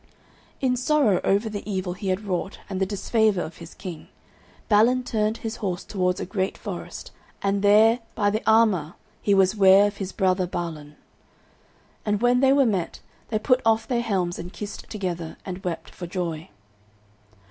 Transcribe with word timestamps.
In 0.61 0.75
sorrow 0.75 1.21
over 1.23 1.47
the 1.47 1.61
evil 1.71 1.93
he 1.93 2.07
had 2.07 2.21
wrought 2.25 2.57
and 2.67 2.81
the 2.81 2.87
disfavour 2.87 3.43
of 3.43 3.57
his 3.57 3.75
king, 3.75 4.07
Balin 4.67 5.03
turned 5.03 5.37
his 5.37 5.57
horse 5.57 5.83
towards 5.83 6.19
a 6.19 6.25
great 6.25 6.57
forest, 6.57 7.11
and 7.43 7.61
there 7.61 7.99
by 8.15 8.31
the 8.31 8.41
armour 8.49 8.95
he 9.21 9.35
was 9.35 9.55
ware 9.55 9.85
of 9.85 9.97
his 9.97 10.11
brother 10.11 10.47
Balan. 10.47 10.95
And 12.03 12.19
when 12.19 12.39
they 12.39 12.51
were 12.51 12.65
met, 12.65 12.99
they 13.29 13.37
put 13.37 13.61
off 13.63 13.87
their 13.87 14.01
helms 14.01 14.39
and 14.39 14.51
kissed 14.51 14.89
together, 14.89 15.37
and 15.45 15.63
wept 15.63 15.91
for 15.91 16.07
joy. 16.07 16.49